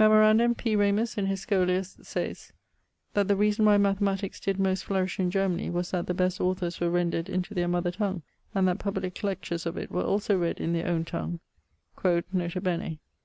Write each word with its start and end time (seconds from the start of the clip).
Memorandum 0.00 0.52
P. 0.56 0.74
Ramus 0.74 1.16
in 1.16 1.26
his 1.26 1.46
Scholia's 1.46 1.96
sayes 2.02 2.52
that 3.14 3.28
the 3.28 3.36
reason 3.36 3.64
why 3.66 3.76
mathematiques 3.76 4.40
did 4.40 4.58
most 4.58 4.82
flourish 4.84 5.20
in 5.20 5.30
Germanie 5.30 5.70
was 5.70 5.92
that 5.92 6.08
the 6.08 6.12
best 6.12 6.40
authors 6.40 6.80
were 6.80 6.90
rendred 6.90 7.28
into 7.28 7.54
their 7.54 7.68
mother 7.68 7.92
tongue, 7.92 8.22
and 8.52 8.66
that 8.66 8.80
publique 8.80 9.22
lectures 9.22 9.66
of 9.66 9.76
it 9.76 9.88
were 9.92 10.02
also 10.02 10.36
read 10.36 10.58
in 10.58 10.72
their 10.72 10.88
owne 10.88 11.04
tongue 11.04 11.38
quod 11.94 12.24
nota 12.32 12.60
bene. 12.60 12.98